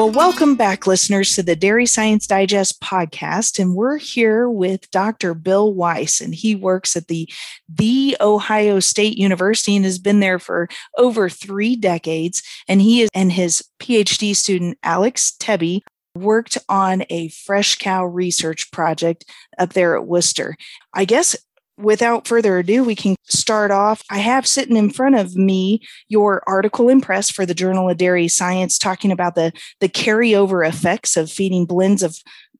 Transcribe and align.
Well, 0.00 0.12
welcome 0.12 0.56
back, 0.56 0.86
listeners, 0.86 1.34
to 1.34 1.42
the 1.42 1.54
Dairy 1.54 1.84
Science 1.84 2.26
Digest 2.26 2.80
podcast. 2.80 3.58
And 3.58 3.74
we're 3.74 3.98
here 3.98 4.48
with 4.48 4.90
Dr. 4.90 5.34
Bill 5.34 5.74
Weiss, 5.74 6.22
and 6.22 6.34
he 6.34 6.56
works 6.56 6.96
at 6.96 7.08
the 7.08 7.30
The 7.68 8.16
Ohio 8.18 8.80
State 8.80 9.18
University 9.18 9.76
and 9.76 9.84
has 9.84 9.98
been 9.98 10.20
there 10.20 10.38
for 10.38 10.70
over 10.96 11.28
three 11.28 11.76
decades. 11.76 12.42
And 12.66 12.80
he 12.80 13.02
is 13.02 13.10
and 13.12 13.30
his 13.30 13.62
PhD 13.78 14.34
student, 14.34 14.78
Alex 14.82 15.34
Tebbe, 15.38 15.82
worked 16.14 16.56
on 16.70 17.04
a 17.10 17.28
fresh 17.28 17.76
cow 17.76 18.06
research 18.06 18.72
project 18.72 19.26
up 19.58 19.74
there 19.74 19.96
at 19.96 20.06
Wooster. 20.06 20.56
I 20.94 21.04
guess 21.04 21.36
without 21.80 22.26
further 22.26 22.58
ado, 22.58 22.84
we 22.84 22.94
can 22.94 23.16
start 23.24 23.70
off. 23.70 24.02
I 24.10 24.18
have 24.18 24.46
sitting 24.46 24.76
in 24.76 24.90
front 24.90 25.14
of 25.14 25.36
me 25.36 25.80
your 26.08 26.42
article 26.46 26.88
in 26.88 27.00
press 27.00 27.30
for 27.30 27.46
the 27.46 27.54
Journal 27.54 27.88
of 27.88 27.96
Dairy 27.96 28.28
Science 28.28 28.78
talking 28.78 29.12
about 29.12 29.34
the, 29.34 29.52
the 29.80 29.88
carryover 29.88 30.66
effects 30.66 31.16
of 31.16 31.30
feeding 31.30 31.66
blends 31.66 32.02
of 32.02 32.16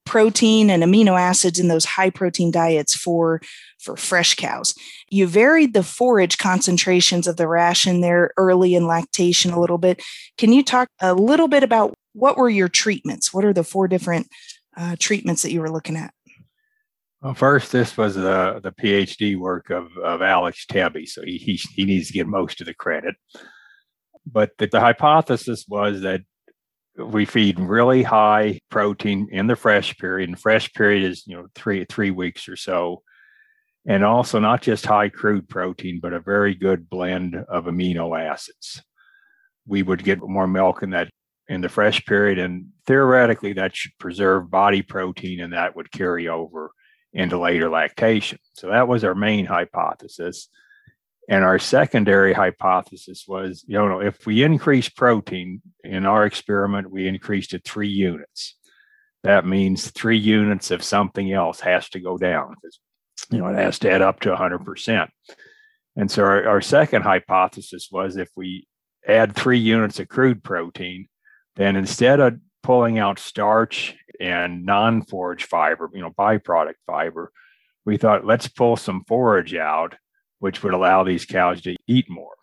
protein 0.07 0.71
and 0.71 0.83
amino 0.83 1.19
acids 1.19 1.59
in 1.59 1.69
those 1.69 1.85
high 1.85 2.11
protein 2.11 2.51
diets 2.51 2.95
for, 2.95 3.41
for 3.79 3.97
fresh 3.97 4.35
cows. 4.35 4.75
You 5.09 5.27
varied 5.27 5.75
the 5.75 5.83
forage 5.83 6.39
concentrations 6.39 7.27
of 7.27 7.37
the 7.37 7.47
ration 7.47 8.01
there 8.01 8.33
early 8.37 8.75
in 8.75 8.87
lactation 8.87 9.53
a 9.53 9.61
little 9.61 9.79
bit. 9.79 10.03
Can 10.39 10.53
you 10.53 10.65
talk 10.65 10.89
a 11.01 11.15
little 11.15 11.49
bit 11.49 11.63
about 11.63 11.95
what 12.13 12.37
were 12.37 12.51
your 12.51 12.69
treatments? 12.69 13.33
What 13.33 13.45
are 13.45 13.53
the 13.53 13.63
four 13.63 13.89
different 13.89 14.29
uh, 14.77 14.97
treatments 14.99 15.43
that 15.43 15.53
you 15.53 15.61
were 15.61 15.71
looking 15.71 15.97
at? 15.97 16.13
Well, 17.23 17.35
first, 17.35 17.71
this 17.71 17.97
was 17.99 18.17
uh, 18.17 18.61
the 18.63 18.71
the 18.71 18.73
PhD 18.73 19.39
work 19.39 19.69
of 19.71 19.89
of 19.99 20.23
Alex 20.23 20.65
Tebbe, 20.67 21.07
so 21.07 21.23
he, 21.23 21.37
he 21.37 21.61
he 21.75 21.85
needs 21.85 22.07
to 22.07 22.15
get 22.15 22.27
most 22.27 22.61
of 22.61 22.67
the 22.67 22.75
credit. 22.75 23.15
But 24.27 24.53
the, 24.59 24.69
the 24.69 24.81
hypothesis 24.81 25.67
was 25.69 26.01
that 26.01 26.23
we 26.97 27.27
feed 27.27 27.61
really 27.61 28.03
high 28.03 28.61
protein 28.71 29.29
in 29.31 29.49
the 29.49 29.57
fresh 29.57 29.97
period, 29.99 30.31
and 30.31 30.41
fresh 30.41 30.73
period 30.73 31.05
is 31.11 31.27
you 31.27 31.37
know 31.37 31.49
three 31.55 31.85
three 31.85 32.11
weeks 32.11 32.49
or 32.49 32.57
so, 32.57 33.03
and 33.87 34.03
also 34.03 34.39
not 34.39 34.63
just 34.63 34.87
high 34.87 35.11
crude 35.11 35.47
protein, 35.47 36.01
but 36.01 36.15
a 36.15 36.21
very 36.21 36.55
good 36.55 36.89
blend 36.89 37.37
of 37.37 37.67
amino 37.67 38.19
acids. 38.19 38.83
We 39.67 39.83
would 39.83 40.05
get 40.05 40.21
more 40.23 40.47
milk 40.49 40.83
in 40.83 40.91
that 40.91 41.11
in 41.49 41.61
the 41.61 41.69
fresh 41.69 42.03
period, 42.07 42.39
and 42.39 42.69
theoretically 42.87 43.53
that 43.55 43.77
should 43.77 43.93
preserve 43.99 44.51
body 44.51 44.81
protein, 44.81 45.41
and 45.41 45.53
that 45.53 45.77
would 45.77 45.93
carry 45.93 46.27
over 46.27 46.71
into 47.13 47.39
later 47.39 47.69
lactation. 47.69 48.39
So 48.55 48.69
that 48.69 48.89
was 48.89 49.05
our 49.05 49.15
main 49.15 49.47
hypothesis. 49.47 50.49
And 51.29 51.45
our 51.45 51.59
secondary 51.59 52.33
hypothesis 52.33 53.25
was, 53.27 53.65
you 53.67 53.79
know, 53.79 54.01
if 54.01 54.27
we 54.27 54.43
increase 54.43 54.89
protein 54.89 55.63
in 55.85 56.07
our 56.07 56.27
experiment, 56.27 56.91
we 56.91 57.07
increased 57.07 57.55
it 57.55 57.65
three 57.65 57.89
units. 57.89 58.57
That 59.23 59.47
means 59.47 59.91
three 59.91 60.19
units 60.19 60.71
of 60.71 60.83
something 60.83 61.33
else 61.33 61.61
has 61.61 61.89
to 61.91 62.01
go 62.01 62.17
down 62.17 62.57
because, 62.61 62.81
you 63.31 63.39
know, 63.39 63.47
it 63.47 63.57
has 63.57 63.79
to 63.81 63.91
add 63.91 64.03
up 64.03 64.21
to 64.21 64.35
100%. 64.35 65.09
And 65.97 66.11
so 66.11 66.25
our, 66.25 66.49
our 66.49 66.61
second 66.61 67.03
hypothesis 67.03 67.89
was 67.93 68.17
if 68.17 68.31
we 68.37 68.67
add 69.07 69.35
three 69.35 69.59
units 69.59 70.01
of 70.01 70.09
crude 70.09 70.43
protein, 70.43 71.09
then 71.57 71.77
instead 71.77 72.21
of 72.21 72.39
pulling 72.63 72.99
out 72.99 73.19
starch 73.19 73.97
and 74.21 74.65
non-forage 74.65 75.45
fiber, 75.45 75.89
you 75.93 76.03
know, 76.03 76.11
byproduct 76.11 76.75
fiber, 76.87 77.33
we 77.85 77.97
thought 77.97 78.27
let's 78.27 78.47
pull 78.47 78.77
some 78.77 79.05
forage 79.09 79.55
out, 79.55 79.97
which 80.39 80.63
would 80.63 80.75
allow 80.75 81.03
these 81.03 81.25
cows 81.25 81.63
to 81.63 81.75
eat 81.87 82.09
more. 82.09 82.35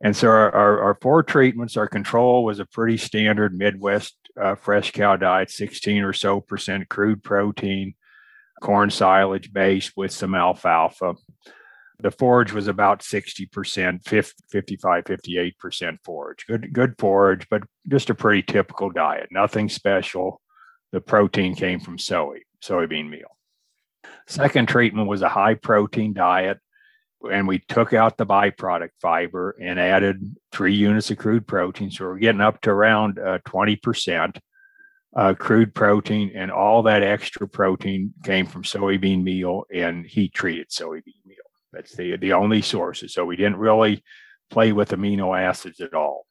And 0.00 0.16
so 0.16 0.28
our, 0.28 0.52
our, 0.52 0.82
our 0.82 0.98
four 1.00 1.22
treatments, 1.22 1.76
our 1.76 1.88
control 1.88 2.44
was 2.44 2.60
a 2.60 2.66
pretty 2.66 2.96
standard 2.96 3.56
Midwest 3.56 4.16
uh, 4.40 4.54
fresh 4.54 4.92
cow 4.92 5.16
diet, 5.16 5.50
16 5.50 6.04
or 6.04 6.12
so 6.12 6.40
percent 6.40 6.88
crude 6.88 7.22
protein, 7.22 7.94
corn 8.60 8.90
silage 8.90 9.52
base 9.52 9.92
with 9.96 10.12
some 10.12 10.34
alfalfa. 10.34 11.14
The 12.00 12.12
forage 12.12 12.52
was 12.52 12.68
about 12.68 13.00
60%, 13.00 14.04
55, 14.50 15.04
58% 15.04 15.98
forage. 16.04 16.46
Good, 16.46 16.72
good 16.72 16.94
forage, 16.96 17.48
but 17.50 17.64
just 17.88 18.08
a 18.08 18.14
pretty 18.14 18.42
typical 18.42 18.90
diet. 18.90 19.28
Nothing 19.32 19.68
special. 19.68 20.40
The 20.92 21.00
protein 21.00 21.54
came 21.54 21.80
from 21.80 21.98
soy, 21.98 22.40
soybean 22.62 23.08
meal. 23.08 23.36
Second 24.26 24.68
treatment 24.68 25.08
was 25.08 25.22
a 25.22 25.28
high 25.28 25.54
protein 25.54 26.12
diet, 26.12 26.58
and 27.30 27.48
we 27.48 27.58
took 27.58 27.92
out 27.92 28.16
the 28.16 28.26
byproduct 28.26 28.90
fiber 29.00 29.56
and 29.60 29.78
added 29.78 30.36
three 30.52 30.74
units 30.74 31.10
of 31.10 31.18
crude 31.18 31.46
protein. 31.46 31.90
So 31.90 32.04
we're 32.04 32.18
getting 32.18 32.40
up 32.40 32.60
to 32.62 32.70
around 32.70 33.18
uh, 33.18 33.38
20% 33.46 34.38
uh, 35.16 35.34
crude 35.34 35.74
protein, 35.74 36.32
and 36.34 36.50
all 36.50 36.82
that 36.82 37.02
extra 37.02 37.48
protein 37.48 38.12
came 38.24 38.46
from 38.46 38.62
soybean 38.62 39.22
meal 39.22 39.64
and 39.72 40.06
heat 40.06 40.32
treated 40.34 40.68
soybean 40.68 41.24
meal. 41.26 41.36
That's 41.72 41.94
the, 41.96 42.16
the 42.16 42.32
only 42.32 42.62
sources. 42.62 43.14
So 43.14 43.24
we 43.24 43.36
didn't 43.36 43.56
really 43.56 44.02
play 44.50 44.72
with 44.72 44.90
amino 44.90 45.38
acids 45.38 45.80
at 45.80 45.94
all. 45.94 46.26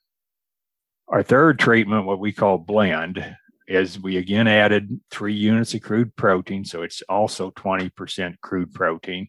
Our 1.07 1.23
third 1.23 1.59
treatment, 1.59 2.05
what 2.05 2.19
we 2.19 2.33
call 2.33 2.57
blend, 2.57 3.35
is 3.67 3.99
we 3.99 4.17
again 4.17 4.47
added 4.47 4.99
three 5.11 5.33
units 5.33 5.73
of 5.73 5.81
crude 5.81 6.15
protein. 6.15 6.63
So 6.65 6.83
it's 6.83 7.01
also 7.09 7.51
20% 7.51 8.35
crude 8.41 8.73
protein. 8.73 9.27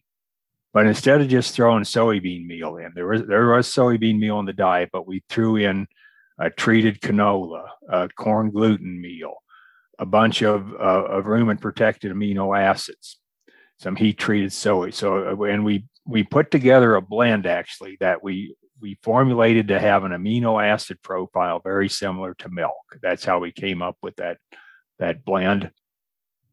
But 0.73 0.85
instead 0.85 1.21
of 1.21 1.27
just 1.27 1.55
throwing 1.55 1.83
soybean 1.83 2.45
meal 2.45 2.77
in, 2.77 2.91
there 2.93 3.07
was 3.07 3.23
there 3.25 3.47
was 3.47 3.67
soybean 3.67 4.19
meal 4.19 4.39
in 4.39 4.45
the 4.45 4.53
diet, 4.53 4.89
but 4.93 5.07
we 5.07 5.23
threw 5.27 5.55
in 5.55 5.87
a 6.37 6.49
treated 6.49 7.01
canola, 7.01 7.67
a 7.89 8.07
corn 8.09 8.51
gluten 8.51 9.01
meal, 9.01 9.35
a 9.97 10.05
bunch 10.05 10.41
of, 10.41 10.71
uh, 10.73 11.05
of 11.05 11.25
rumen 11.25 11.59
protected 11.59 12.11
amino 12.11 12.57
acids, 12.57 13.17
some 13.79 13.95
heat 13.95 14.17
treated 14.17 14.53
soy. 14.53 14.91
So, 14.91 15.37
uh, 15.39 15.43
and 15.43 15.65
we 15.65 15.85
we 16.05 16.23
put 16.23 16.49
together 16.49 16.95
a 16.95 17.01
blend 17.01 17.45
actually 17.45 17.97
that 17.99 18.23
we 18.23 18.55
we 18.81 18.97
formulated 19.03 19.67
to 19.69 19.79
have 19.79 20.03
an 20.03 20.11
amino 20.11 20.63
acid 20.63 21.01
profile 21.01 21.59
very 21.59 21.89
similar 21.89 22.33
to 22.35 22.49
milk. 22.49 22.97
That's 23.01 23.25
how 23.25 23.39
we 23.39 23.51
came 23.51 23.81
up 23.81 23.97
with 24.01 24.15
that 24.17 24.37
that 24.99 25.23
blend. 25.23 25.71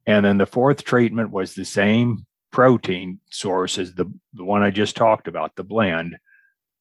And 0.07 0.25
then 0.25 0.39
the 0.39 0.47
fourth 0.47 0.85
treatment 0.85 1.31
was 1.31 1.55
the 1.55 1.65
same 1.65 2.27
protein 2.53 3.21
source 3.31 3.77
as 3.77 3.95
the, 3.95 4.07
the 4.35 4.45
one 4.45 4.63
I 4.63 4.71
just 4.71 4.97
talked 4.97 5.27
about, 5.27 5.57
the 5.57 5.65
blend. 5.65 6.17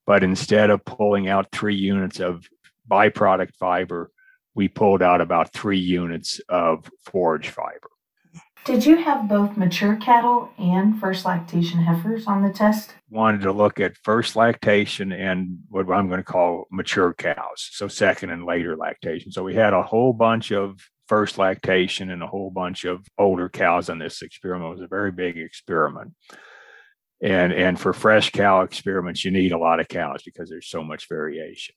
But 0.06 0.23
instead 0.23 0.69
of 0.69 0.85
pulling 0.85 1.28
out 1.28 1.51
three 1.51 1.75
units 1.75 2.19
of 2.19 2.47
byproduct 2.89 3.56
fiber, 3.56 4.12
we 4.53 4.67
pulled 4.67 5.01
out 5.01 5.22
about 5.22 5.53
three 5.53 5.79
units 5.79 6.39
of 6.47 6.89
forage 7.03 7.50
fiber. 7.50 7.89
Did 8.66 8.84
you 8.84 8.98
have 8.98 9.30
both 9.30 9.56
mature 9.56 9.96
cattle 9.98 10.50
and 10.58 11.00
first 11.00 11.24
lactation 11.24 11.84
heifers 11.84 12.26
on 12.26 12.42
the 12.42 12.52
test? 12.52 12.96
Wanted 13.12 13.42
to 13.42 13.52
look 13.52 13.80
at 13.80 13.96
first 13.98 14.36
lactation 14.36 15.12
and 15.12 15.59
what 15.70 15.88
I'm 15.92 16.08
going 16.08 16.20
to 16.20 16.24
call 16.24 16.66
mature 16.72 17.14
cows. 17.14 17.70
So, 17.74 17.88
second 17.88 18.31
and 18.31 18.44
later 18.44 18.75
lactation. 18.75 19.31
So, 19.31 19.44
we 19.44 19.54
had 19.54 19.74
a 19.74 19.84
whole 19.84 20.14
bunch 20.14 20.52
of 20.52 20.80
first 21.08 21.38
lactation 21.38 22.09
and 22.09 22.24
a 22.24 22.28
whole 22.28 22.50
bunch 22.50 22.86
of 22.86 23.06
older 23.20 23.50
cows 23.50 23.88
on 23.88 24.00
this 24.00 24.24
experiment. 24.24 24.68
It 24.68 24.80
was 24.80 24.81
a 24.81 24.88
very 24.88 25.12
big 25.12 25.38
experiment. 25.38 26.14
And, 27.22 27.54
and 27.54 27.80
for 27.80 27.94
fresh 27.94 28.31
cow 28.31 28.62
experiments, 28.62 29.24
you 29.24 29.30
need 29.30 29.52
a 29.52 29.59
lot 29.59 29.80
of 29.80 29.88
cows 29.88 30.24
because 30.25 30.50
there's 30.50 30.70
so 30.70 30.84
much 30.84 31.08
variation. 31.08 31.75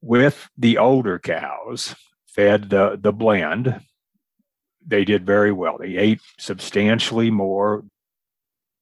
With 0.00 0.48
the 0.56 0.78
older 0.78 1.18
cows, 1.18 1.94
fed 2.26 2.70
the, 2.70 2.98
the 2.98 3.12
blend, 3.12 3.82
they 4.86 5.04
did 5.04 5.26
very 5.26 5.52
well. 5.52 5.78
They 5.78 5.96
ate 5.96 6.20
substantially 6.38 7.30
more. 7.30 7.84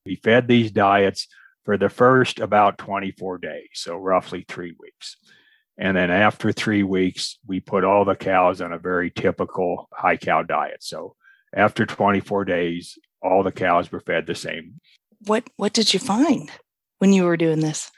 We 0.06 0.16
fed 0.16 0.48
these 0.48 0.70
diets 0.70 1.26
for 1.64 1.76
the 1.76 1.88
first 1.88 2.40
about 2.40 2.78
24 2.78 3.38
days, 3.38 3.68
so 3.74 3.96
roughly 3.96 4.44
three 4.48 4.74
weeks. 4.78 5.16
And 5.78 5.96
then 5.96 6.10
after 6.10 6.52
three 6.52 6.82
weeks, 6.82 7.38
we 7.46 7.60
put 7.60 7.84
all 7.84 8.04
the 8.04 8.16
cows 8.16 8.60
on 8.60 8.72
a 8.72 8.78
very 8.78 9.10
typical 9.10 9.88
high 9.92 10.16
cow 10.16 10.42
diet. 10.42 10.82
So 10.82 11.16
after 11.54 11.86
24 11.86 12.44
days, 12.44 12.98
all 13.22 13.42
the 13.42 13.52
cows 13.52 13.90
were 13.90 14.00
fed 14.00 14.26
the 14.26 14.34
same. 14.34 14.80
What 15.26 15.48
what 15.56 15.72
did 15.72 15.92
you 15.92 16.00
find 16.00 16.50
when 16.98 17.12
you 17.12 17.24
were 17.24 17.36
doing 17.36 17.60
this? 17.60 17.90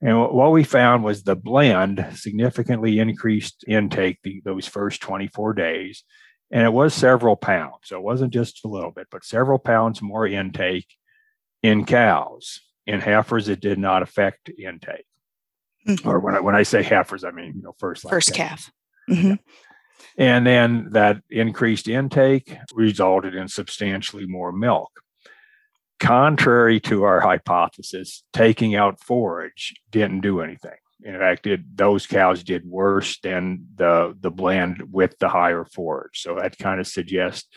And 0.00 0.20
what 0.20 0.52
we 0.52 0.64
found 0.64 1.02
was 1.04 1.22
the 1.22 1.36
blend 1.36 2.04
significantly 2.14 2.98
increased 2.98 3.64
intake 3.66 4.18
the, 4.22 4.42
those 4.44 4.66
first 4.66 5.00
24 5.00 5.54
days 5.54 6.04
and 6.54 6.62
it 6.62 6.72
was 6.72 6.94
several 6.94 7.34
pounds. 7.34 7.80
So 7.82 7.96
it 7.96 8.04
wasn't 8.04 8.32
just 8.32 8.64
a 8.64 8.68
little 8.68 8.92
bit, 8.92 9.08
but 9.10 9.24
several 9.24 9.58
pounds 9.58 10.00
more 10.00 10.24
intake 10.24 10.86
in 11.64 11.84
cows. 11.84 12.60
In 12.86 13.00
heifers, 13.00 13.48
it 13.48 13.60
did 13.60 13.76
not 13.76 14.02
affect 14.02 14.48
intake. 14.50 15.04
Mm-hmm. 15.86 16.08
Or 16.08 16.20
when 16.20 16.36
I, 16.36 16.40
when 16.40 16.54
I 16.54 16.62
say 16.62 16.84
heifers, 16.84 17.24
I 17.24 17.32
mean 17.32 17.54
you 17.56 17.62
know 17.62 17.74
first 17.78 18.08
first 18.08 18.32
calf. 18.32 18.70
Mm-hmm. 19.10 19.30
Yeah. 19.30 19.36
And 20.16 20.46
then 20.46 20.88
that 20.92 21.22
increased 21.28 21.88
intake 21.88 22.56
resulted 22.72 23.34
in 23.34 23.48
substantially 23.48 24.26
more 24.26 24.52
milk. 24.52 24.92
Contrary 25.98 26.78
to 26.80 27.02
our 27.02 27.20
hypothesis, 27.20 28.22
taking 28.32 28.76
out 28.76 29.00
forage 29.00 29.74
didn't 29.90 30.20
do 30.20 30.40
anything. 30.40 30.76
In 31.04 31.18
fact, 31.18 31.46
it, 31.46 31.76
those 31.76 32.06
cows 32.06 32.42
did 32.42 32.64
worse 32.64 33.20
than 33.20 33.66
the 33.74 34.16
the 34.18 34.30
blend 34.30 34.82
with 34.90 35.18
the 35.18 35.28
higher 35.28 35.64
forage. 35.64 36.22
So 36.22 36.36
that 36.36 36.58
kind 36.58 36.80
of 36.80 36.86
suggests 36.86 37.48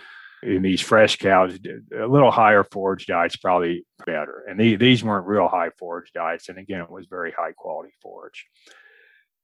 in 0.43 0.61
these 0.61 0.81
fresh 0.81 1.17
cows, 1.17 1.57
a 1.97 2.05
little 2.05 2.31
higher 2.31 2.63
forage 2.63 3.07
diet's 3.07 3.37
probably 3.37 3.85
better. 4.05 4.43
And 4.47 4.59
the, 4.59 4.75
these 4.75 5.03
weren't 5.03 5.27
real 5.27 5.47
high 5.47 5.71
forage 5.79 6.11
diets. 6.13 6.49
And 6.49 6.59
again, 6.59 6.81
it 6.81 6.91
was 6.91 7.07
very 7.07 7.31
high 7.31 7.53
quality 7.53 7.93
forage. 8.01 8.45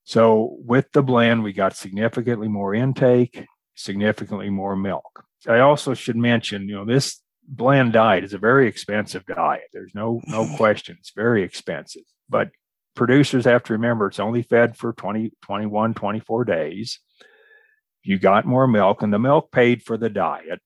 So 0.04 0.58
with 0.60 0.92
the 0.92 1.02
blend, 1.02 1.44
we 1.44 1.54
got 1.54 1.76
significantly 1.76 2.48
more 2.48 2.76
intake, 2.76 3.46
significantly 3.76 4.50
more 4.50 4.76
milk. 4.76 5.24
I 5.48 5.60
also 5.60 5.94
should 5.94 6.18
mention, 6.18 6.68
you 6.68 6.76
know, 6.76 6.86
this 6.86 7.22
blend 7.48 7.94
diet 7.94 8.24
is 8.24 8.34
a 8.34 8.38
very 8.38 8.68
expensive 8.68 9.26
diet. 9.26 9.70
There's 9.74 9.96
no 9.96 10.22
no 10.28 10.48
question. 10.58 10.98
It's 11.00 11.14
very 11.16 11.44
expensive. 11.44 12.04
But 12.30 12.50
producers 12.96 13.46
have 13.46 13.64
to 13.64 13.74
remember 13.74 14.08
it's 14.08 14.20
only 14.20 14.44
fed 14.44 14.78
for 14.78 14.94
20, 14.94 15.32
21, 15.42 15.94
24 15.94 16.46
days. 16.46 17.00
You 18.04 18.20
got 18.20 18.46
more 18.46 18.68
milk, 18.68 19.02
and 19.02 19.14
the 19.14 19.20
milk 19.20 19.52
paid 19.52 19.84
for 19.84 19.98
the 19.98 20.10
diet. 20.10 20.60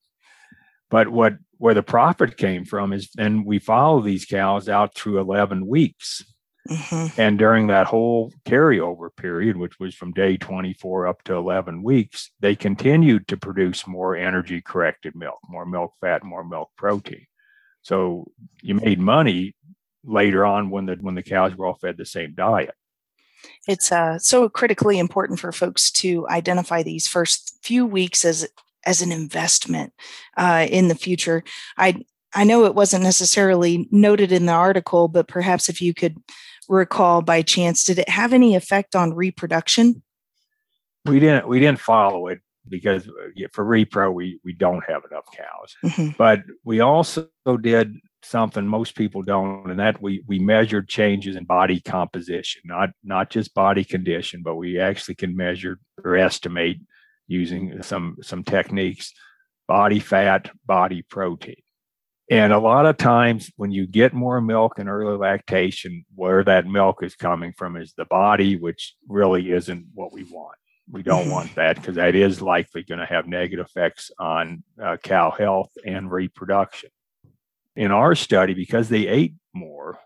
But 0.89 1.09
what 1.09 1.35
where 1.57 1.73
the 1.73 1.83
profit 1.83 2.37
came 2.37 2.65
from 2.65 2.93
is 2.93 3.09
then 3.15 3.43
we 3.43 3.59
follow 3.59 4.01
these 4.01 4.25
cows 4.25 4.69
out 4.69 4.95
through 4.95 5.19
11 5.19 5.65
weeks. 5.65 6.23
Mm-hmm. 6.69 7.19
And 7.19 7.39
during 7.39 7.67
that 7.67 7.87
whole 7.87 8.31
carryover 8.45 9.09
period, 9.15 9.57
which 9.57 9.79
was 9.79 9.95
from 9.95 10.11
day 10.11 10.37
24 10.37 11.07
up 11.07 11.23
to 11.23 11.33
11 11.33 11.81
weeks, 11.81 12.31
they 12.41 12.55
continued 12.55 13.27
to 13.29 13.37
produce 13.37 13.87
more 13.87 14.15
energy 14.15 14.61
corrected 14.61 15.15
milk, 15.15 15.39
more 15.47 15.65
milk 15.65 15.93
fat, 16.01 16.23
more 16.23 16.43
milk 16.43 16.69
protein. 16.77 17.25
So 17.81 18.29
you 18.61 18.75
made 18.75 18.99
money 18.99 19.55
later 20.07 20.45
on 20.45 20.69
when 20.69 20.85
the 20.85 20.95
when 20.95 21.15
the 21.15 21.23
cows 21.23 21.55
were 21.55 21.65
all 21.67 21.75
fed 21.75 21.97
the 21.97 22.05
same 22.05 22.33
diet. 22.33 22.73
It's 23.67 23.91
uh, 23.91 24.17
so 24.17 24.49
critically 24.49 24.97
important 24.97 25.39
for 25.39 25.51
folks 25.51 25.91
to 25.91 26.27
identify 26.29 26.83
these 26.83 27.07
first 27.07 27.59
few 27.61 27.85
weeks 27.85 28.25
as 28.25 28.47
as 28.85 29.01
an 29.01 29.11
investment 29.11 29.93
uh, 30.37 30.65
in 30.69 30.87
the 30.87 30.95
future. 30.95 31.43
I 31.77 32.03
I 32.33 32.43
know 32.43 32.65
it 32.65 32.75
wasn't 32.75 33.03
necessarily 33.03 33.87
noted 33.91 34.31
in 34.31 34.45
the 34.45 34.53
article, 34.53 35.07
but 35.07 35.27
perhaps 35.27 35.69
if 35.69 35.81
you 35.81 35.93
could 35.93 36.17
recall 36.69 37.21
by 37.21 37.41
chance, 37.41 37.83
did 37.85 37.99
it 37.99 38.09
have 38.09 38.33
any 38.33 38.55
effect 38.55 38.95
on 38.95 39.13
reproduction? 39.13 40.03
We 41.05 41.19
didn't. 41.19 41.47
We 41.47 41.59
didn't 41.59 41.79
follow 41.79 42.27
it 42.27 42.39
because 42.69 43.07
uh, 43.07 43.47
for 43.53 43.65
repro 43.65 44.13
we 44.13 44.39
we 44.43 44.53
don't 44.53 44.83
have 44.87 45.03
enough 45.09 45.25
cows. 45.35 45.75
Mm-hmm. 45.83 46.09
But 46.17 46.41
we 46.63 46.79
also 46.79 47.29
did 47.61 47.95
something 48.27 48.67
most 48.67 48.95
people 48.95 49.23
don't, 49.23 49.69
and 49.69 49.79
that 49.79 50.01
we 50.01 50.23
we 50.27 50.39
measured 50.39 50.89
changes 50.89 51.35
in 51.35 51.45
body 51.45 51.79
composition, 51.79 52.61
not 52.65 52.89
not 53.03 53.29
just 53.29 53.53
body 53.53 53.83
condition, 53.83 54.41
but 54.43 54.55
we 54.55 54.79
actually 54.79 55.15
can 55.15 55.35
measure 55.35 55.79
or 56.03 56.17
estimate 56.17 56.77
using 57.27 57.81
some 57.81 58.17
some 58.21 58.43
techniques 58.43 59.13
body 59.67 59.99
fat, 59.99 60.49
body 60.65 61.01
protein. 61.01 61.55
And 62.29 62.51
a 62.51 62.59
lot 62.59 62.85
of 62.85 62.97
times 62.97 63.51
when 63.55 63.71
you 63.71 63.87
get 63.87 64.13
more 64.13 64.41
milk 64.41 64.79
in 64.79 64.89
early 64.89 65.17
lactation, 65.17 66.05
where 66.15 66.43
that 66.43 66.65
milk 66.65 67.01
is 67.01 67.15
coming 67.15 67.53
from 67.57 67.77
is 67.77 67.93
the 67.93 68.05
body, 68.05 68.57
which 68.57 68.95
really 69.07 69.51
isn't 69.51 69.85
what 69.93 70.11
we 70.11 70.23
want. 70.23 70.57
We 70.89 71.03
don't 71.03 71.23
mm-hmm. 71.23 71.31
want 71.31 71.55
that 71.55 71.77
because 71.77 71.95
that 71.95 72.15
is 72.15 72.41
likely 72.41 72.83
going 72.83 72.99
to 72.99 73.05
have 73.05 73.27
negative 73.27 73.65
effects 73.65 74.11
on 74.19 74.63
uh, 74.81 74.97
cow 74.97 75.31
health 75.31 75.71
and 75.85 76.11
reproduction. 76.11 76.89
In 77.77 77.91
our 77.91 78.15
study, 78.15 78.53
because 78.53 78.89
they 78.89 79.07
ate 79.07 79.35
more 79.53 79.99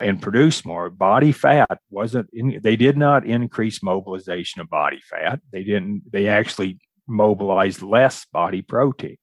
and 0.00 0.20
produced 0.20 0.66
more, 0.66 0.90
body 0.90 1.32
fat 1.32 1.78
wasn't, 1.90 2.28
in, 2.32 2.60
they 2.62 2.76
did 2.76 2.96
not 2.96 3.26
increase 3.26 3.82
mobilization 3.82 4.60
of 4.60 4.70
body 4.70 5.00
fat. 5.08 5.40
They 5.52 5.62
didn't, 5.62 6.10
they 6.10 6.28
actually 6.28 6.78
mobilized 7.06 7.82
less 7.82 8.24
body 8.32 8.62
protein. 8.62 9.18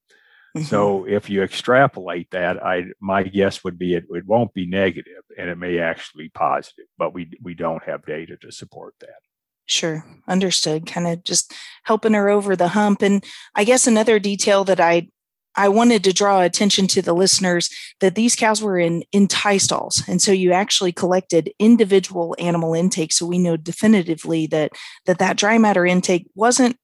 Mm-hmm. 0.55 0.67
So 0.67 1.05
if 1.07 1.29
you 1.29 1.41
extrapolate 1.41 2.29
that, 2.31 2.63
I 2.63 2.85
my 3.01 3.23
guess 3.23 3.63
would 3.63 3.79
be 3.79 3.95
it, 3.95 4.05
it 4.11 4.25
won't 4.27 4.53
be 4.53 4.67
negative 4.67 5.23
and 5.35 5.49
it 5.49 5.57
may 5.57 5.79
actually 5.79 6.25
be 6.25 6.29
positive, 6.29 6.85
but 6.97 7.13
we 7.13 7.31
we 7.41 7.55
don't 7.55 7.83
have 7.83 8.05
data 8.05 8.37
to 8.37 8.51
support 8.51 8.93
that. 8.99 9.17
Sure, 9.65 10.05
understood. 10.27 10.85
Kind 10.85 11.07
of 11.07 11.23
just 11.23 11.53
helping 11.85 12.13
her 12.13 12.29
over 12.29 12.55
the 12.55 12.67
hump. 12.69 13.01
And 13.01 13.23
I 13.55 13.63
guess 13.63 13.87
another 13.87 14.19
detail 14.19 14.63
that 14.65 14.79
I 14.79 15.07
I 15.55 15.69
wanted 15.69 16.03
to 16.03 16.13
draw 16.13 16.41
attention 16.41 16.87
to 16.87 17.01
the 17.01 17.13
listeners 17.13 17.69
that 17.99 18.15
these 18.15 18.35
cows 18.35 18.61
were 18.61 18.77
in 18.77 19.03
in 19.11 19.27
tie 19.27 19.57
stalls, 19.57 20.03
and 20.07 20.21
so 20.21 20.31
you 20.31 20.51
actually 20.51 20.91
collected 20.91 21.51
individual 21.59 22.35
animal 22.39 22.73
intake. 22.73 23.11
So 23.11 23.25
we 23.25 23.39
know 23.39 23.57
definitively 23.57 24.47
that 24.47 24.71
that 25.05 25.19
that 25.19 25.37
dry 25.37 25.57
matter 25.57 25.85
intake 25.85 26.27
wasn't 26.35 26.77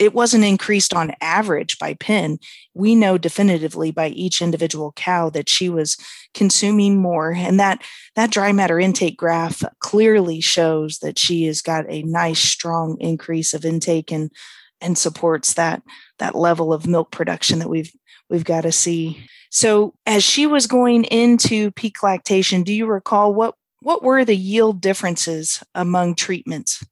it 0.00 0.14
wasn't 0.14 0.44
increased 0.44 0.94
on 0.94 1.12
average 1.20 1.78
by 1.78 1.92
pen. 1.92 2.38
We 2.72 2.94
know 2.94 3.18
definitively 3.18 3.90
by 3.90 4.08
each 4.08 4.40
individual 4.40 4.92
cow 4.96 5.28
that 5.30 5.50
she 5.50 5.68
was 5.68 5.98
consuming 6.32 6.96
more. 6.96 7.32
And 7.32 7.60
that, 7.60 7.82
that 8.16 8.30
dry 8.30 8.50
matter 8.50 8.80
intake 8.80 9.18
graph 9.18 9.62
clearly 9.80 10.40
shows 10.40 11.00
that 11.00 11.18
she 11.18 11.44
has 11.44 11.60
got 11.60 11.84
a 11.90 12.02
nice, 12.02 12.40
strong 12.40 12.96
increase 12.98 13.52
of 13.52 13.66
intake 13.66 14.10
and, 14.10 14.32
and 14.80 14.96
supports 14.96 15.54
that, 15.54 15.82
that 16.18 16.34
level 16.34 16.72
of 16.72 16.86
milk 16.86 17.10
production 17.10 17.58
that 17.58 17.68
we've, 17.68 17.92
we've 18.28 18.44
got 18.44 18.62
to 18.62 18.72
see. 18.72 19.24
So 19.50 19.94
as 20.06 20.22
she 20.22 20.46
was 20.46 20.66
going 20.66 21.04
into 21.04 21.70
peak 21.72 22.02
lactation, 22.02 22.62
do 22.62 22.72
you 22.72 22.86
recall 22.86 23.34
what, 23.34 23.54
what 23.80 24.02
were 24.02 24.24
the 24.24 24.36
yield 24.36 24.80
differences 24.80 25.62
among 25.74 26.14
treatments? 26.14 26.84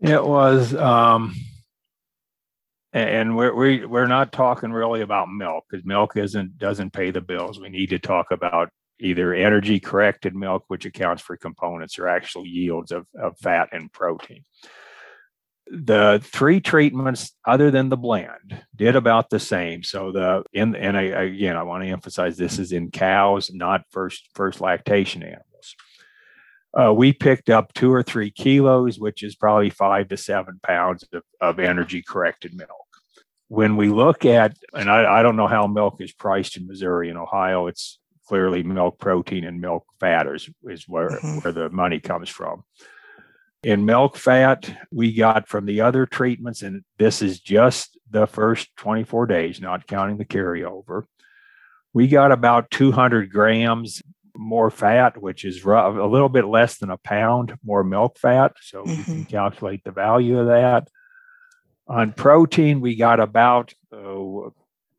It 0.00 0.24
was, 0.24 0.74
um, 0.74 1.34
and 2.92 3.36
we're 3.36 3.54
we, 3.54 3.84
we're 3.84 4.06
not 4.06 4.32
talking 4.32 4.72
really 4.72 5.02
about 5.02 5.28
milk 5.30 5.64
because 5.70 5.84
milk 5.86 6.16
isn't 6.16 6.58
doesn't 6.58 6.92
pay 6.92 7.10
the 7.10 7.20
bills. 7.20 7.60
We 7.60 7.68
need 7.68 7.90
to 7.90 7.98
talk 7.98 8.32
about 8.32 8.70
either 8.98 9.32
energy 9.32 9.78
corrected 9.78 10.34
milk, 10.34 10.64
which 10.68 10.86
accounts 10.86 11.22
for 11.22 11.36
components, 11.36 11.98
or 11.98 12.08
actual 12.08 12.46
yields 12.46 12.92
of, 12.92 13.06
of 13.18 13.38
fat 13.38 13.68
and 13.72 13.92
protein. 13.92 14.44
The 15.70 16.20
three 16.24 16.60
treatments, 16.60 17.32
other 17.46 17.70
than 17.70 17.88
the 17.88 17.96
blend, 17.96 18.64
did 18.74 18.96
about 18.96 19.30
the 19.30 19.38
same. 19.38 19.82
So 19.84 20.10
the 20.10 20.42
in 20.52 20.74
and 20.74 20.96
I, 20.96 21.02
again, 21.02 21.56
I 21.56 21.62
want 21.62 21.84
to 21.84 21.90
emphasize 21.90 22.36
this 22.36 22.58
is 22.58 22.72
in 22.72 22.90
cows, 22.90 23.50
not 23.52 23.82
first 23.90 24.28
first 24.34 24.60
lactation 24.60 25.22
animals. 25.22 25.76
Uh, 26.72 26.92
we 26.92 27.12
picked 27.12 27.50
up 27.50 27.72
two 27.72 27.92
or 27.92 28.02
three 28.02 28.30
kilos, 28.30 28.98
which 28.98 29.22
is 29.22 29.34
probably 29.36 29.70
five 29.70 30.08
to 30.08 30.16
seven 30.16 30.60
pounds 30.62 31.04
of, 31.12 31.22
of 31.40 31.58
energy 31.58 32.02
corrected 32.02 32.54
milk 32.54 32.70
when 33.50 33.74
we 33.74 33.88
look 33.88 34.24
at, 34.24 34.56
and 34.74 34.88
I, 34.88 35.18
I, 35.18 35.22
don't 35.24 35.34
know 35.34 35.48
how 35.48 35.66
milk 35.66 36.00
is 36.00 36.12
priced 36.12 36.56
in 36.56 36.68
Missouri 36.68 37.08
and 37.08 37.18
Ohio, 37.18 37.66
it's 37.66 37.98
clearly 38.28 38.62
milk 38.62 39.00
protein 39.00 39.42
and 39.42 39.60
milk 39.60 39.84
fat 39.98 40.28
is, 40.28 40.48
is 40.62 40.84
where, 40.86 41.10
mm-hmm. 41.10 41.38
where 41.38 41.52
the 41.52 41.68
money 41.68 41.98
comes 41.98 42.28
from. 42.28 42.62
In 43.62 43.84
milk 43.84 44.16
fat, 44.16 44.74
we 44.90 45.12
got 45.12 45.46
from 45.46 45.66
the 45.66 45.82
other 45.82 46.06
treatments, 46.06 46.62
and 46.62 46.82
this 46.98 47.20
is 47.20 47.40
just 47.40 47.98
the 48.10 48.26
first 48.26 48.74
24 48.76 49.26
days, 49.26 49.60
not 49.60 49.86
counting 49.86 50.16
the 50.16 50.24
carryover. 50.24 51.04
We 51.92 52.08
got 52.08 52.32
about 52.32 52.70
200 52.70 53.30
grams 53.30 54.02
more 54.34 54.70
fat, 54.70 55.20
which 55.20 55.44
is 55.44 55.64
rough, 55.64 55.96
a 55.96 56.06
little 56.06 56.30
bit 56.30 56.46
less 56.46 56.78
than 56.78 56.90
a 56.90 56.96
pound 56.96 57.54
more 57.62 57.84
milk 57.84 58.18
fat. 58.18 58.52
So 58.62 58.82
mm-hmm. 58.82 58.90
you 58.90 59.04
can 59.04 59.14
mm-hmm. 59.14 59.22
calculate 59.24 59.84
the 59.84 59.90
value 59.90 60.38
of 60.38 60.46
that. 60.46 60.88
On 61.86 62.12
protein, 62.12 62.80
we 62.80 62.96
got 62.96 63.20
about 63.20 63.74
uh, 63.92 64.50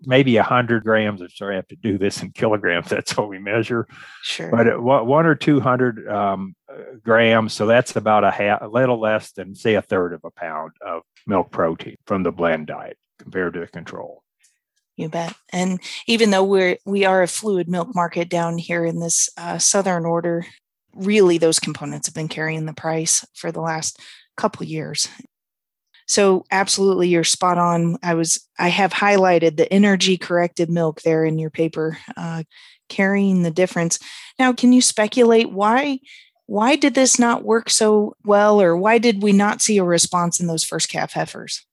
maybe 0.04 0.36
100 0.36 0.84
grams. 0.84 1.22
I'm 1.22 1.30
sorry, 1.30 1.56
I 1.56 1.58
have 1.58 1.68
to 1.68 1.76
do 1.76 1.98
this 1.98 2.22
in 2.22 2.32
kilograms. 2.32 2.90
That's 2.90 3.16
what 3.18 3.30
we 3.30 3.40
measure. 3.40 3.88
Sure. 4.24 4.50
But 4.50 4.82
one 4.82 5.26
or 5.26 5.36
200 5.36 6.08
um, 6.08 6.56
grams. 7.04 7.54
So 7.54 7.66
that's 7.66 7.96
about 7.96 8.24
a, 8.24 8.32
half, 8.32 8.62
a 8.62 8.68
little 8.68 9.00
less 9.00 9.32
than, 9.32 9.56
say, 9.56 9.76
a 9.76 9.82
third 9.82 10.14
of 10.14 10.22
a 10.24 10.32
pound 10.32 10.72
of 10.86 11.04
milk 11.28 11.52
protein 11.52 11.98
from 12.06 12.24
the 12.24 12.32
blend 12.32 12.68
diet 12.68 12.98
compared 13.20 13.54
to 13.54 13.60
the 13.62 13.68
control. 13.68 14.24
You 14.98 15.10
bet. 15.10 15.34
And 15.52 15.80
even 16.08 16.32
though 16.32 16.44
we're 16.44 16.78
we 16.86 17.06
are 17.06 17.24
a 17.24 17.28
fluid 17.28 17.68
milk 17.68 17.96
market 17.96 18.30
down 18.30 18.58
here 18.58 18.86
in 18.86 19.00
this 19.00 19.30
uh, 19.38 19.58
southern 19.58 20.06
order, 20.06 20.46
really 20.94 21.38
those 21.38 21.60
components 21.60 22.08
have 22.08 22.14
been 22.14 22.28
carrying 22.28 22.66
the 22.66 22.74
price 22.74 23.26
for 23.34 23.52
the 23.52 23.62
last 23.62 24.00
couple 24.38 24.66
years. 24.66 25.08
So 26.12 26.44
absolutely 26.52 27.08
you're 27.08 27.24
spot 27.24 27.58
on. 27.58 27.96
I 28.04 28.16
was 28.16 28.46
I 28.60 28.68
have 28.68 28.92
highlighted 28.92 29.56
the 29.56 29.72
energy 29.72 30.18
corrected 30.18 30.70
milk 30.70 31.04
there 31.04 31.24
in 31.24 31.40
your 31.40 31.50
paper, 31.50 31.98
uh, 32.18 32.44
carrying 32.90 33.44
the 33.44 33.50
difference. 33.50 33.98
Now, 34.38 34.52
can 34.52 34.74
you 34.74 34.82
speculate 34.82 35.54
why 35.54 36.00
why 36.48 36.76
did 36.76 36.96
this 36.96 37.18
not 37.18 37.46
work 37.46 37.70
so 37.70 38.18
well, 38.26 38.62
or 38.62 38.76
why 38.76 38.98
did 38.98 39.24
we 39.24 39.32
not 39.32 39.62
see 39.62 39.78
a 39.78 39.86
response 39.86 40.42
in 40.42 40.48
those 40.48 40.66
first 40.66 40.90
calf 40.90 41.14
heifers? 41.14 41.66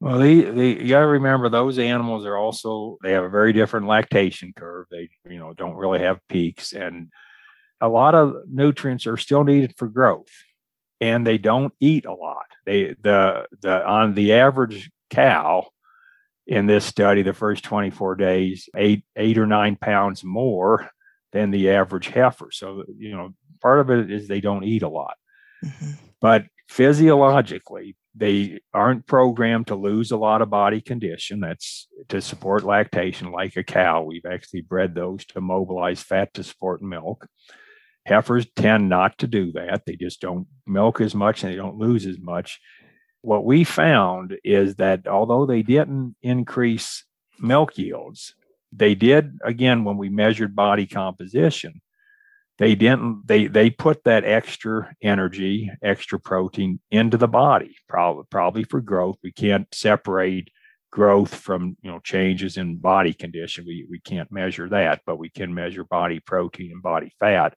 Well, 0.00 0.18
the, 0.18 0.50
the 0.50 0.66
you 0.82 0.88
got 0.88 1.02
to 1.02 1.06
remember 1.06 1.48
those 1.48 1.78
animals 1.78 2.26
are 2.26 2.36
also 2.36 2.98
they 3.04 3.12
have 3.12 3.22
a 3.22 3.28
very 3.28 3.52
different 3.52 3.86
lactation 3.86 4.52
curve. 4.52 4.88
They 4.90 5.10
you 5.28 5.38
know 5.38 5.54
don't 5.54 5.76
really 5.76 6.00
have 6.00 6.18
peaks, 6.28 6.72
and 6.72 7.12
a 7.80 7.88
lot 7.88 8.16
of 8.16 8.34
nutrients 8.48 9.06
are 9.06 9.16
still 9.16 9.44
needed 9.44 9.74
for 9.76 9.86
growth. 9.86 10.26
And 11.00 11.26
they 11.26 11.38
don't 11.38 11.72
eat 11.80 12.04
a 12.04 12.12
lot. 12.12 12.46
They 12.66 12.94
the 13.00 13.46
the 13.60 13.86
on 13.86 14.14
the 14.14 14.34
average 14.34 14.90
cow 15.08 15.66
in 16.46 16.66
this 16.66 16.84
study, 16.84 17.22
the 17.22 17.32
first 17.32 17.64
24 17.64 18.16
days, 18.16 18.68
ate 18.76 19.04
eight 19.16 19.38
or 19.38 19.46
nine 19.46 19.76
pounds 19.76 20.24
more 20.24 20.90
than 21.32 21.50
the 21.50 21.70
average 21.70 22.08
heifer. 22.08 22.50
So 22.50 22.84
you 22.98 23.12
know, 23.12 23.34
part 23.62 23.80
of 23.80 23.90
it 23.90 24.10
is 24.10 24.28
they 24.28 24.40
don't 24.40 24.64
eat 24.64 24.82
a 24.82 24.88
lot. 24.88 25.16
Mm-hmm. 25.64 25.92
But 26.20 26.46
physiologically, 26.68 27.96
they 28.14 28.60
aren't 28.74 29.06
programmed 29.06 29.68
to 29.68 29.76
lose 29.76 30.10
a 30.10 30.16
lot 30.16 30.42
of 30.42 30.50
body 30.50 30.80
condition. 30.80 31.40
That's 31.40 31.86
to 32.08 32.20
support 32.20 32.64
lactation, 32.64 33.30
like 33.30 33.56
a 33.56 33.62
cow. 33.62 34.02
We've 34.02 34.26
actually 34.26 34.62
bred 34.62 34.94
those 34.94 35.24
to 35.26 35.40
mobilize 35.40 36.02
fat 36.02 36.34
to 36.34 36.44
support 36.44 36.82
milk. 36.82 37.26
Heifers 38.06 38.46
tend 38.56 38.88
not 38.88 39.18
to 39.18 39.26
do 39.26 39.52
that. 39.52 39.84
They 39.86 39.96
just 39.96 40.20
don't 40.20 40.46
milk 40.66 41.00
as 41.00 41.14
much 41.14 41.42
and 41.42 41.52
they 41.52 41.56
don't 41.56 41.78
lose 41.78 42.06
as 42.06 42.18
much. 42.18 42.60
What 43.22 43.44
we 43.44 43.64
found 43.64 44.36
is 44.42 44.76
that 44.76 45.06
although 45.06 45.46
they 45.46 45.62
didn't 45.62 46.16
increase 46.22 47.04
milk 47.38 47.76
yields, 47.76 48.34
they 48.72 48.94
did, 48.94 49.38
again, 49.44 49.84
when 49.84 49.98
we 49.98 50.08
measured 50.08 50.56
body 50.56 50.86
composition, 50.86 51.82
they 52.60 52.74
didn't 52.74 53.26
they 53.26 53.46
they 53.46 53.70
put 53.70 54.04
that 54.04 54.24
extra 54.24 54.94
energy 55.02 55.70
extra 55.82 56.20
protein 56.20 56.78
into 56.90 57.16
the 57.16 57.26
body 57.26 57.74
probably 57.88 58.24
probably 58.30 58.64
for 58.64 58.80
growth 58.82 59.16
we 59.24 59.32
can't 59.32 59.66
separate 59.74 60.50
growth 60.92 61.34
from 61.34 61.76
you 61.82 61.90
know 61.90 61.98
changes 62.00 62.58
in 62.58 62.76
body 62.76 63.14
condition 63.14 63.64
we, 63.66 63.86
we 63.90 63.98
can't 63.98 64.30
measure 64.30 64.68
that 64.68 65.00
but 65.06 65.16
we 65.16 65.30
can 65.30 65.54
measure 65.54 65.84
body 65.84 66.20
protein 66.20 66.70
and 66.70 66.82
body 66.82 67.10
fat 67.18 67.56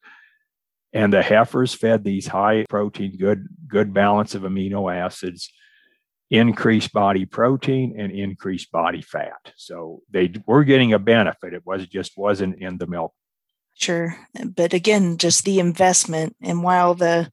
and 0.94 1.12
the 1.12 1.22
heifers 1.22 1.74
fed 1.74 2.04
these 2.04 2.28
high 2.28 2.66
protein 2.70 3.18
good 3.18 3.48
good 3.68 3.94
balance 3.94 4.36
of 4.36 4.44
amino 4.44 4.94
acids 4.94 5.52
increased 6.30 6.94
body 6.94 7.26
protein 7.26 7.96
and 8.00 8.12
increased 8.12 8.72
body 8.72 9.02
fat 9.02 9.54
so 9.56 10.02
they 10.10 10.34
were 10.48 10.64
getting 10.64 10.94
a 10.94 11.00
benefit 11.00 11.54
it 11.54 11.66
was 11.66 11.86
just 11.88 12.18
wasn't 12.18 12.58
in 12.60 12.78
the 12.78 12.88
milk 12.88 13.14
Sure. 13.76 14.16
But 14.56 14.74
again, 14.74 15.18
just 15.18 15.46
the 15.46 15.60
investment. 15.60 16.36
And 16.42 16.64
while 16.64 16.94
the 16.94 17.32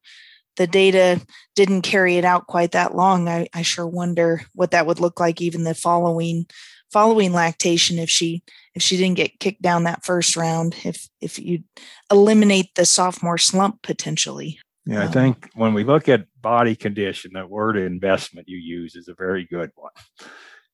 the 0.56 0.66
data 0.66 1.20
didn't 1.54 1.82
carry 1.82 2.16
it 2.16 2.24
out 2.24 2.46
quite 2.46 2.72
that 2.72 2.94
long, 2.94 3.28
I, 3.28 3.48
I 3.54 3.62
sure 3.62 3.86
wonder 3.86 4.42
what 4.54 4.72
that 4.72 4.86
would 4.86 5.00
look 5.00 5.18
like 5.18 5.40
even 5.40 5.64
the 5.64 5.74
following 5.74 6.46
following 6.90 7.32
lactation 7.32 7.98
if 7.98 8.10
she 8.10 8.42
if 8.74 8.82
she 8.82 8.96
didn't 8.96 9.16
get 9.16 9.40
kicked 9.40 9.62
down 9.62 9.84
that 9.84 10.04
first 10.04 10.36
round, 10.36 10.76
if 10.84 11.08
if 11.20 11.38
you 11.38 11.62
eliminate 12.10 12.74
the 12.74 12.84
sophomore 12.84 13.38
slump 13.38 13.82
potentially. 13.82 14.58
Yeah, 14.86 15.02
I 15.02 15.06
um, 15.06 15.12
think 15.12 15.50
when 15.54 15.74
we 15.74 15.84
look 15.84 16.08
at 16.08 16.26
body 16.40 16.74
condition, 16.74 17.32
that 17.34 17.50
word 17.50 17.76
investment 17.76 18.48
you 18.48 18.58
use 18.58 18.96
is 18.96 19.08
a 19.08 19.14
very 19.14 19.46
good 19.46 19.70
one 19.74 19.92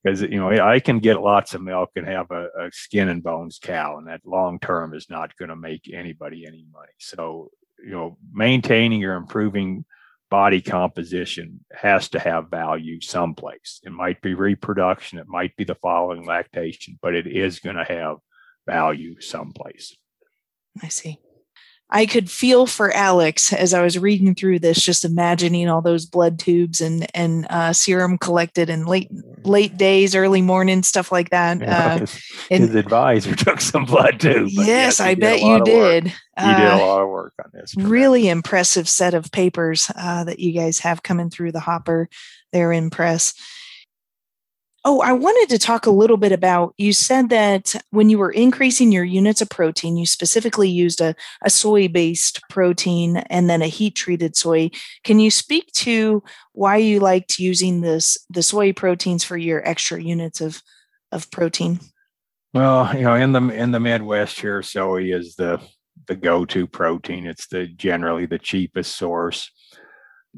because 0.03 0.23
you 0.23 0.39
know 0.39 0.51
I 0.51 0.81
can 0.81 1.01
get 1.01 1.21
lots 1.21 1.55
of 1.55 1.63
milk 1.63 1.91
and 1.97 2.07
have 2.07 2.31
a, 2.31 2.45
a 2.59 2.71
skin 2.73 3.09
and 3.09 3.23
bones 3.23 3.59
cow, 3.61 3.99
and 3.99 4.07
that 4.09 4.21
long 4.25 4.59
term 4.61 4.95
is 4.95 5.11
not 5.11 5.37
going 5.37 5.49
to 5.49 5.57
make 5.57 5.91
anybody 5.93 6.47
any 6.47 6.67
money. 6.73 6.93
So 6.99 7.51
you 7.85 7.91
know, 7.91 8.19
maintaining 8.33 9.05
or 9.05 9.17
improving 9.17 9.85
body 10.31 10.61
composition 10.61 11.65
has 11.73 12.09
to 12.11 12.19
have 12.19 12.51
value 12.51 13.01
someplace. 13.01 13.81
It 13.85 13.93
might 13.93 14.21
be 14.23 14.35
reproduction, 14.35 15.19
it 15.19 15.29
might 15.29 15.57
be 15.57 15.65
the 15.65 15.77
following 15.77 16.27
lactation, 16.27 16.99
but 17.01 17.15
it 17.15 17.27
is 17.27 17.61
going 17.61 17.77
to 17.77 17.85
have 17.85 18.17
value 18.67 19.21
someplace. 19.21 19.97
I 20.83 20.89
see. 20.89 21.21
I 21.89 22.07
could 22.07 22.29
feel 22.29 22.67
for 22.67 22.91
Alex 22.93 23.53
as 23.53 23.73
I 23.73 23.81
was 23.81 23.97
reading 23.97 24.35
through 24.35 24.59
this, 24.59 24.83
just 24.83 25.05
imagining 25.05 25.69
all 25.69 25.81
those 25.81 26.05
blood 26.05 26.39
tubes 26.39 26.81
and 26.81 27.07
and 27.15 27.47
uh, 27.49 27.73
serum 27.73 28.19
collected 28.19 28.69
in 28.69 28.87
late 28.87 29.09
late 29.45 29.77
days, 29.77 30.17
early 30.17 30.43
morning, 30.43 30.83
stuff 30.83 31.13
like 31.13 31.31
that. 31.31 31.63
Uh, 31.63 31.99
his, 31.99 32.25
and, 32.51 32.63
his 32.65 32.75
advisor 32.75 33.37
took 33.37 33.61
some 33.61 33.85
blood 33.85 34.19
too. 34.19 34.47
Yes, 34.49 34.67
yes 34.67 35.01
I 35.01 35.15
bet 35.15 35.41
you 35.41 35.63
did. 35.63 36.09
He 36.09 36.13
uh, 36.37 36.59
did 36.59 36.83
a 36.83 36.85
lot 36.85 37.03
of 37.03 37.09
work 37.09 37.35
on 37.45 37.51
this. 37.55 37.77
Really 37.77 38.23
that. 38.23 38.31
impressive 38.31 38.89
set 38.89 39.15
of 39.15 39.31
papers 39.31 39.91
uh, 39.95 40.25
that 40.25 40.41
you 40.41 40.53
guys 40.53 40.81
have 40.81 41.05
coming 41.05 41.31
through 41.31 41.53
the 41.53 41.61
hopper 41.61 42.09
there 42.53 42.73
in 42.73 42.91
press. 42.91 43.33
Oh, 44.89 45.01
I 45.01 45.11
wanted 45.11 45.53
to 45.53 45.59
talk 45.59 45.85
a 45.85 45.91
little 45.91 46.17
bit 46.17 46.31
about 46.31 46.73
you 46.79 46.93
said 46.93 47.29
that 47.31 47.75
when 47.91 48.09
you 48.09 48.19
were 48.19 48.31
increasing 48.31 48.93
your 48.93 49.03
units 49.03 49.41
of 49.41 49.51
protein, 49.51 49.97
you 49.97 50.07
specifically 50.07 50.69
used 50.69 51.01
a, 51.01 51.17
a 51.43 51.51
soy 51.51 51.89
based 51.89 52.41
protein 52.49 53.17
and 53.17 53.51
then 53.51 53.63
a 53.63 53.67
heat 53.67 53.97
treated 53.97 54.37
soy. 54.37 54.71
Can 55.03 55.19
you 55.19 55.29
speak 55.29 55.73
to 55.73 56.23
why 56.53 56.77
you 56.77 57.01
liked 57.01 57.41
using 57.41 57.81
this 57.81 58.17
the 58.31 58.45
soy 58.45 58.73
proteins 58.73 59.25
for 59.25 59.37
your 59.37 59.67
extra 59.69 60.01
units 60.01 60.41
of, 60.41 60.63
of 61.11 61.33
protein? 61.33 61.81
Well, 62.55 62.95
you 62.95 63.03
know, 63.03 63.17
in 63.17 63.33
the 63.33 63.43
in 63.49 63.73
the 63.73 63.81
Midwest 63.81 64.39
here, 64.39 64.63
soy 64.63 65.13
is 65.13 65.35
the 65.35 65.61
the 66.07 66.15
go-to 66.15 66.69
protein. 66.69 67.27
It's 67.27 67.49
the 67.49 67.67
generally 67.67 68.27
the 68.27 68.39
cheapest 68.39 68.95
source 68.95 69.51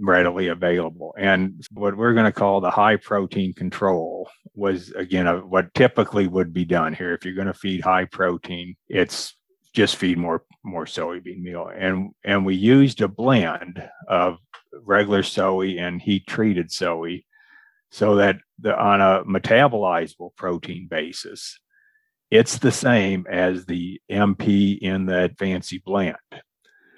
readily 0.00 0.48
available. 0.48 1.14
And 1.18 1.64
what 1.72 1.96
we're 1.96 2.14
going 2.14 2.26
to 2.26 2.32
call 2.32 2.60
the 2.60 2.70
high 2.70 2.96
protein 2.96 3.54
control 3.54 4.30
was, 4.54 4.90
again, 4.92 5.26
a, 5.26 5.38
what 5.38 5.72
typically 5.74 6.26
would 6.26 6.52
be 6.52 6.64
done 6.64 6.94
here. 6.94 7.14
If 7.14 7.24
you're 7.24 7.34
going 7.34 7.46
to 7.46 7.54
feed 7.54 7.82
high 7.82 8.04
protein, 8.04 8.76
it's 8.88 9.34
just 9.74 9.96
feed 9.96 10.18
more 10.18 10.44
more 10.64 10.86
soybean 10.86 11.40
meal. 11.40 11.70
And 11.74 12.10
and 12.24 12.44
we 12.44 12.54
used 12.54 13.00
a 13.00 13.08
blend 13.08 13.82
of 14.08 14.38
regular 14.72 15.22
soy 15.22 15.76
and 15.78 16.00
heat 16.00 16.26
treated 16.26 16.70
soy 16.72 17.22
so 17.90 18.16
that 18.16 18.36
the, 18.58 18.76
on 18.76 19.00
a 19.00 19.24
metabolizable 19.24 20.34
protein 20.36 20.88
basis, 20.88 21.58
it's 22.30 22.58
the 22.58 22.72
same 22.72 23.26
as 23.30 23.64
the 23.64 24.00
MP 24.10 24.78
in 24.78 25.06
that 25.06 25.38
fancy 25.38 25.82
blend. 25.84 26.16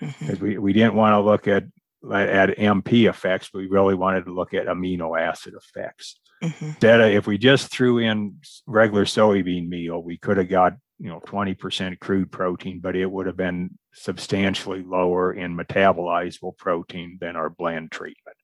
Because 0.01 0.39
mm-hmm. 0.39 0.45
we, 0.45 0.59
we 0.59 0.73
didn't 0.73 0.95
want 0.95 1.13
to 1.13 1.21
look 1.21 1.47
at 1.47 1.65
at 2.05 2.57
MP 2.57 3.09
effects, 3.09 3.51
we 3.53 3.67
really 3.67 3.95
wanted 3.95 4.25
to 4.25 4.35
look 4.35 4.55
at 4.55 4.67
amino 4.67 5.21
acid 5.21 5.55
effects. 5.55 6.19
Mm-hmm. 6.43 6.71
That 6.81 7.01
if 7.13 7.27
we 7.27 7.37
just 7.37 7.71
threw 7.71 7.99
in 7.99 8.37
regular 8.67 9.05
soybean 9.05 9.69
meal, 9.69 10.03
we 10.03 10.17
could 10.17 10.39
have 10.39 10.49
got 10.49 10.75
you 10.99 11.09
know 11.09 11.21
20% 11.21 11.99
crude 12.01 12.33
protein, 12.33 12.81
but 12.81 12.97
it 12.97 13.11
would 13.11 13.27
have 13.27 13.37
been 13.37 13.79
substantially 13.93 14.83
lower 14.83 15.33
in 15.33 15.57
metabolizable 15.57 16.57
protein 16.57 17.19
than 17.21 17.37
our 17.37 17.51
blend 17.51 17.91
treatment. 17.91 18.37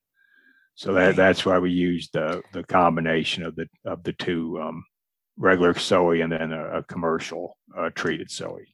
So 0.75 0.93
that, 0.93 1.17
that's 1.17 1.47
why 1.47 1.59
we 1.59 1.71
used 1.71 2.13
the 2.13 2.43
the 2.53 2.65
combination 2.65 3.45
of 3.45 3.57
the 3.57 3.67
of 3.87 4.03
the 4.03 4.13
two 4.13 4.61
um, 4.61 4.85
regular 5.39 5.73
soy 5.75 6.23
and 6.23 6.33
then 6.33 6.53
a, 6.53 6.79
a 6.79 6.83
commercial 6.83 7.57
uh, 7.77 7.91
treated 7.95 8.31
soy. 8.31 8.65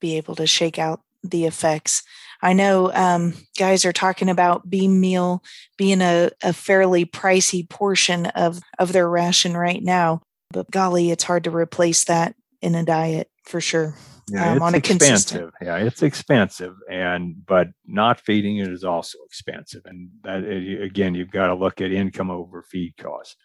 Be 0.00 0.16
able 0.18 0.34
to 0.36 0.46
shake 0.46 0.78
out 0.78 1.00
the 1.22 1.46
effects. 1.46 2.02
I 2.42 2.52
know 2.52 2.92
um, 2.92 3.34
guys 3.58 3.84
are 3.84 3.92
talking 3.92 4.28
about 4.28 4.70
bean 4.70 5.00
meal 5.00 5.42
being 5.76 6.00
a, 6.00 6.30
a 6.42 6.52
fairly 6.52 7.04
pricey 7.04 7.68
portion 7.68 8.26
of, 8.26 8.60
of 8.78 8.92
their 8.92 9.08
ration 9.08 9.56
right 9.56 9.82
now, 9.82 10.22
but 10.50 10.70
golly, 10.70 11.10
it's 11.10 11.24
hard 11.24 11.44
to 11.44 11.50
replace 11.50 12.04
that 12.04 12.34
in 12.62 12.74
a 12.74 12.84
diet 12.84 13.28
for 13.44 13.60
sure. 13.60 13.94
Yeah, 14.30 14.52
um, 14.52 14.74
it's 14.74 14.90
expensive. 14.90 15.50
Yeah, 15.60 15.76
it's 15.78 16.02
expensive, 16.02 16.74
and 16.90 17.46
but 17.46 17.68
not 17.86 18.20
feeding 18.20 18.58
it 18.58 18.68
is 18.68 18.84
also 18.84 19.18
expensive, 19.24 19.82
and 19.86 20.10
that 20.22 20.44
again, 20.44 21.14
you've 21.14 21.30
got 21.30 21.46
to 21.46 21.54
look 21.54 21.80
at 21.80 21.92
income 21.92 22.30
over 22.30 22.62
feed 22.62 22.94
costs. 22.98 23.36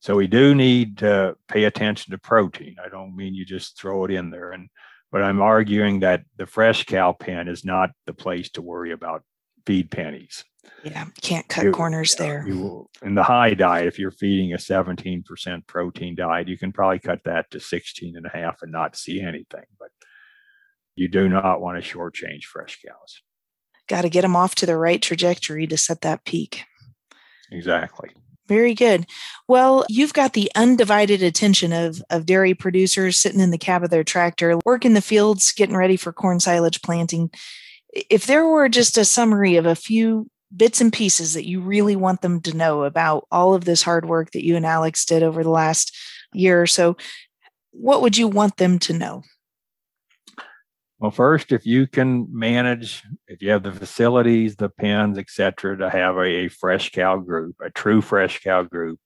So 0.00 0.16
we 0.16 0.26
do 0.26 0.54
need 0.54 0.98
to 0.98 1.36
pay 1.48 1.64
attention 1.64 2.10
to 2.10 2.18
protein. 2.18 2.76
I 2.84 2.88
don't 2.88 3.14
mean 3.14 3.34
you 3.34 3.44
just 3.44 3.78
throw 3.78 4.04
it 4.04 4.10
in 4.10 4.30
there, 4.30 4.50
and 4.50 4.68
but 5.14 5.22
I'm 5.22 5.40
arguing 5.40 6.00
that 6.00 6.24
the 6.38 6.44
fresh 6.44 6.86
cow 6.86 7.12
pen 7.12 7.46
is 7.46 7.64
not 7.64 7.90
the 8.04 8.12
place 8.12 8.50
to 8.50 8.62
worry 8.62 8.90
about 8.90 9.22
feed 9.64 9.88
pennies. 9.88 10.44
Yeah, 10.82 11.04
can't 11.22 11.46
cut 11.46 11.66
you, 11.66 11.70
corners 11.70 12.16
there. 12.16 12.44
You, 12.44 12.88
in 13.00 13.14
the 13.14 13.22
high 13.22 13.54
diet, 13.54 13.86
if 13.86 13.96
you're 13.96 14.10
feeding 14.10 14.54
a 14.54 14.56
17% 14.56 15.22
protein 15.68 16.16
diet, 16.16 16.48
you 16.48 16.58
can 16.58 16.72
probably 16.72 16.98
cut 16.98 17.20
that 17.26 17.48
to 17.52 17.60
16 17.60 18.16
and 18.16 18.26
a 18.26 18.28
half 18.28 18.60
and 18.62 18.72
not 18.72 18.96
see 18.96 19.20
anything. 19.20 19.66
But 19.78 19.90
you 20.96 21.06
do 21.06 21.28
not 21.28 21.60
want 21.60 21.80
to 21.80 21.96
shortchange 21.96 22.42
fresh 22.42 22.80
cows. 22.84 23.22
Got 23.88 24.02
to 24.02 24.08
get 24.08 24.22
them 24.22 24.34
off 24.34 24.56
to 24.56 24.66
the 24.66 24.76
right 24.76 25.00
trajectory 25.00 25.68
to 25.68 25.76
set 25.76 26.00
that 26.00 26.24
peak. 26.24 26.64
Exactly. 27.52 28.10
Very 28.46 28.74
good. 28.74 29.06
Well, 29.48 29.86
you've 29.88 30.12
got 30.12 30.34
the 30.34 30.50
undivided 30.54 31.22
attention 31.22 31.72
of, 31.72 32.02
of 32.10 32.26
dairy 32.26 32.54
producers 32.54 33.16
sitting 33.16 33.40
in 33.40 33.50
the 33.50 33.58
cab 33.58 33.82
of 33.82 33.90
their 33.90 34.04
tractor, 34.04 34.58
working 34.66 34.92
the 34.92 35.00
fields, 35.00 35.52
getting 35.52 35.76
ready 35.76 35.96
for 35.96 36.12
corn 36.12 36.40
silage 36.40 36.82
planting. 36.82 37.30
If 37.92 38.26
there 38.26 38.46
were 38.46 38.68
just 38.68 38.98
a 38.98 39.04
summary 39.04 39.56
of 39.56 39.64
a 39.64 39.74
few 39.74 40.28
bits 40.54 40.80
and 40.80 40.92
pieces 40.92 41.34
that 41.34 41.48
you 41.48 41.60
really 41.60 41.96
want 41.96 42.20
them 42.20 42.40
to 42.42 42.56
know 42.56 42.84
about 42.84 43.26
all 43.30 43.54
of 43.54 43.64
this 43.64 43.82
hard 43.82 44.06
work 44.06 44.30
that 44.32 44.44
you 44.44 44.56
and 44.56 44.66
Alex 44.66 45.04
did 45.04 45.22
over 45.22 45.42
the 45.42 45.50
last 45.50 45.96
year 46.32 46.60
or 46.60 46.66
so, 46.66 46.96
what 47.70 48.02
would 48.02 48.16
you 48.16 48.28
want 48.28 48.56
them 48.58 48.78
to 48.80 48.92
know? 48.92 49.22
Well, 51.04 51.10
first, 51.10 51.52
if 51.52 51.66
you 51.66 51.86
can 51.86 52.28
manage, 52.30 53.02
if 53.28 53.42
you 53.42 53.50
have 53.50 53.62
the 53.62 53.72
facilities, 53.72 54.56
the 54.56 54.70
pens, 54.70 55.18
et 55.18 55.28
cetera, 55.28 55.76
to 55.76 55.90
have 55.90 56.16
a, 56.16 56.46
a 56.46 56.48
fresh 56.48 56.92
cow 56.92 57.18
group, 57.18 57.56
a 57.62 57.68
true 57.68 58.00
fresh 58.00 58.40
cow 58.40 58.62
group, 58.62 58.98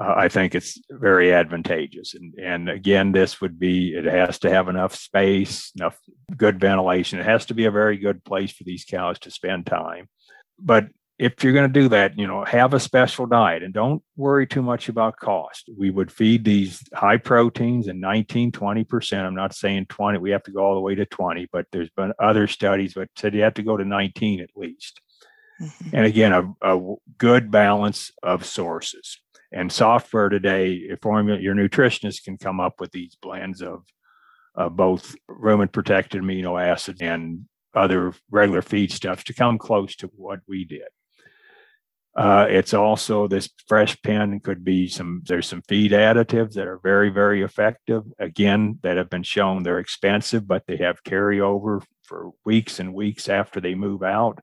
uh, 0.00 0.14
I 0.16 0.28
think 0.28 0.54
it's 0.54 0.80
very 0.88 1.34
advantageous. 1.34 2.14
And, 2.14 2.34
and 2.34 2.68
again, 2.68 3.10
this 3.10 3.40
would 3.40 3.58
be, 3.58 3.96
it 3.96 4.04
has 4.04 4.38
to 4.38 4.50
have 4.50 4.68
enough 4.68 4.94
space, 4.94 5.72
enough 5.76 5.98
good 6.36 6.60
ventilation. 6.60 7.18
It 7.18 7.26
has 7.26 7.46
to 7.46 7.54
be 7.54 7.64
a 7.64 7.72
very 7.72 7.96
good 7.96 8.22
place 8.22 8.52
for 8.52 8.62
these 8.62 8.84
cows 8.84 9.18
to 9.18 9.32
spend 9.32 9.66
time. 9.66 10.08
But 10.56 10.86
if 11.18 11.42
you're 11.42 11.52
going 11.52 11.72
to 11.72 11.80
do 11.80 11.88
that, 11.88 12.16
you 12.16 12.28
know, 12.28 12.44
have 12.44 12.74
a 12.74 12.80
special 12.80 13.26
diet 13.26 13.64
and 13.64 13.74
don't 13.74 14.02
worry 14.16 14.46
too 14.46 14.62
much 14.62 14.88
about 14.88 15.16
cost. 15.16 15.68
We 15.76 15.90
would 15.90 16.12
feed 16.12 16.44
these 16.44 16.82
high 16.94 17.16
proteins 17.16 17.88
and 17.88 18.00
19, 18.00 18.52
20%. 18.52 19.18
I'm 19.18 19.34
not 19.34 19.54
saying 19.54 19.86
20, 19.86 20.18
we 20.18 20.30
have 20.30 20.44
to 20.44 20.52
go 20.52 20.64
all 20.64 20.74
the 20.74 20.80
way 20.80 20.94
to 20.94 21.04
20, 21.04 21.48
but 21.52 21.66
there's 21.72 21.90
been 21.90 22.12
other 22.20 22.46
studies 22.46 22.94
that 22.94 23.10
said 23.16 23.34
you 23.34 23.42
have 23.42 23.54
to 23.54 23.64
go 23.64 23.76
to 23.76 23.84
19 23.84 24.40
at 24.40 24.50
least. 24.54 25.00
Mm-hmm. 25.60 25.96
And 25.96 26.06
again, 26.06 26.32
a, 26.32 26.54
a, 26.62 26.94
good 27.18 27.50
balance 27.50 28.12
of 28.22 28.46
sources 28.46 29.18
and 29.50 29.72
software 29.72 30.28
today. 30.28 30.88
Formula, 31.02 31.40
your 31.40 31.56
nutritionist 31.56 32.22
can 32.22 32.38
come 32.38 32.60
up 32.60 32.80
with 32.80 32.92
these 32.92 33.16
blends 33.20 33.60
of 33.60 33.82
uh, 34.56 34.68
both 34.68 35.16
rumen 35.28 35.72
protected 35.72 36.22
amino 36.22 36.62
acids 36.64 37.00
and 37.00 37.46
other 37.74 38.12
regular 38.30 38.62
feedstuffs 38.62 39.24
to 39.24 39.34
come 39.34 39.58
close 39.58 39.96
to 39.96 40.06
what 40.14 40.38
we 40.46 40.64
did. 40.64 40.86
Uh, 42.18 42.48
it's 42.50 42.74
also 42.74 43.28
this 43.28 43.48
fresh 43.68 43.96
pen 44.02 44.40
could 44.40 44.64
be 44.64 44.88
some, 44.88 45.22
there's 45.26 45.46
some 45.46 45.62
feed 45.68 45.92
additives 45.92 46.54
that 46.54 46.66
are 46.66 46.80
very, 46.82 47.10
very 47.10 47.42
effective. 47.42 48.02
Again, 48.18 48.80
that 48.82 48.96
have 48.96 49.08
been 49.08 49.22
shown 49.22 49.62
they're 49.62 49.78
expensive, 49.78 50.44
but 50.48 50.64
they 50.66 50.78
have 50.78 51.04
carryover 51.04 51.80
for 52.02 52.32
weeks 52.44 52.80
and 52.80 52.92
weeks 52.92 53.28
after 53.28 53.60
they 53.60 53.76
move 53.76 54.02
out. 54.02 54.40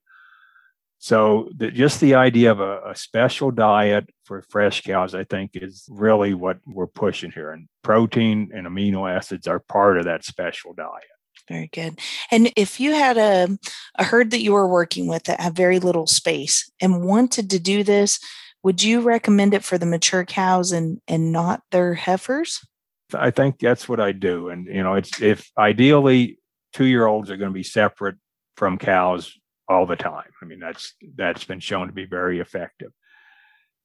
So 1.00 1.50
the, 1.54 1.70
just 1.70 2.00
the 2.00 2.16
idea 2.16 2.50
of 2.50 2.62
a, 2.62 2.92
a, 2.92 2.96
special 2.96 3.52
diet 3.52 4.10
for 4.24 4.42
fresh 4.44 4.82
cows, 4.82 5.14
I 5.14 5.26
think, 5.26 5.52
is 5.56 5.84
really 5.90 6.34
what 6.34 6.60
we're 6.66 6.88
pushing 6.88 7.32
here. 7.32 7.52
And 7.52 7.68
protein 7.84 8.52
and 8.56 8.66
amino 8.66 9.14
acids 9.14 9.48
are 9.48 9.60
part 9.60 9.98
of 9.98 10.06
that 10.06 10.24
special 10.24 10.74
diet. 10.74 11.04
Very 11.48 11.70
good. 11.72 12.00
And 12.32 12.52
if 12.56 12.80
you 12.80 12.94
had 12.94 13.18
a, 13.18 13.58
a 14.00 14.04
herd 14.04 14.32
that 14.32 14.42
you 14.42 14.54
were 14.54 14.68
working 14.68 15.08
with 15.08 15.24
that 15.26 15.40
had 15.40 15.56
very 15.56 15.80
little 15.80 16.08
space 16.08 16.70
and 16.82 17.04
wanted 17.04 17.50
to 17.52 17.60
do 17.60 17.84
this, 17.84 18.20
would 18.64 18.82
you 18.82 19.02
recommend 19.02 19.54
it 19.54 19.64
for 19.64 19.78
the 19.78 19.86
mature 19.86 20.26
cows 20.26 20.72
and 20.72 21.00
and 21.08 21.32
not 21.32 21.62
their 21.72 21.94
heifers? 21.94 22.66
I 23.14 23.30
think 23.30 23.60
that's 23.60 23.88
what 23.88 24.00
I 24.00 24.12
do. 24.12 24.50
And 24.50 24.66
you 24.66 24.82
know, 24.82 24.96
it's 24.96 25.22
if 25.22 25.52
ideally 25.56 26.40
two 26.74 26.86
year 26.86 27.06
olds 27.06 27.30
are 27.30 27.38
going 27.38 27.52
to 27.52 27.54
be 27.54 27.64
separate 27.64 28.16
from 28.58 28.80
cows 28.80 29.32
all 29.68 29.86
the 29.86 29.96
time. 29.96 30.32
I 30.42 30.46
mean, 30.46 30.60
that's 30.60 30.94
that's 31.16 31.44
been 31.44 31.60
shown 31.60 31.88
to 31.88 31.94
be 31.94 32.06
very 32.06 32.40
effective. 32.40 32.92